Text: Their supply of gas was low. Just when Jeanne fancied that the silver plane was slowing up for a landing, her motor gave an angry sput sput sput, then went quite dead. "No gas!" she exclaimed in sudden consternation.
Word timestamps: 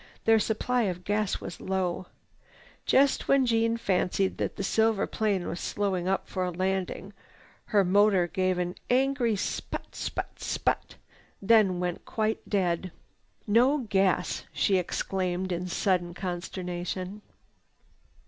Their 0.25 0.39
supply 0.39 0.85
of 0.89 1.03
gas 1.03 1.39
was 1.39 1.61
low. 1.61 2.07
Just 2.87 3.27
when 3.27 3.45
Jeanne 3.45 3.77
fancied 3.77 4.39
that 4.39 4.55
the 4.55 4.63
silver 4.63 5.05
plane 5.05 5.47
was 5.47 5.59
slowing 5.59 6.07
up 6.07 6.27
for 6.27 6.43
a 6.43 6.49
landing, 6.49 7.13
her 7.65 7.85
motor 7.85 8.25
gave 8.25 8.57
an 8.57 8.73
angry 8.89 9.35
sput 9.35 9.95
sput 9.95 10.39
sput, 10.39 10.95
then 11.39 11.79
went 11.79 12.03
quite 12.03 12.39
dead. 12.49 12.91
"No 13.45 13.77
gas!" 13.89 14.45
she 14.51 14.77
exclaimed 14.79 15.51
in 15.51 15.67
sudden 15.67 16.15
consternation. 16.15 17.21